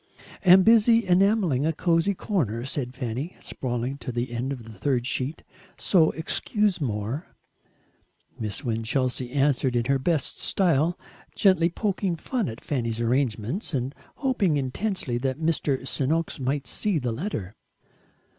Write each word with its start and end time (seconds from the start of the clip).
"Am 0.43 0.63
busy 0.63 1.05
enamelling 1.05 1.63
a 1.63 1.71
cosey 1.73 2.15
corner," 2.15 2.65
said 2.65 2.95
Fanny, 2.95 3.37
sprawling 3.39 3.99
to 3.99 4.11
the 4.11 4.31
end 4.31 4.51
of 4.51 4.65
her 4.65 4.73
third 4.73 5.05
sheet, 5.05 5.43
"so 5.77 6.09
excuse 6.09 6.81
more." 6.81 7.27
Miss 8.39 8.63
Winchelsea 8.63 9.29
answered 9.31 9.75
in 9.75 9.85
her 9.85 9.99
best 9.99 10.39
style, 10.39 10.97
gently 11.35 11.69
poking 11.69 12.15
fun 12.15 12.49
at 12.49 12.61
Fanny's 12.61 12.99
arrangements 12.99 13.75
and 13.75 13.93
hoping 14.15 14.57
intensely 14.57 15.19
that 15.19 15.37
Mr. 15.37 15.87
Sen'oks 15.87 16.39
might 16.39 16.65
see 16.65 16.97
the 16.97 17.11
letter. 17.11 17.55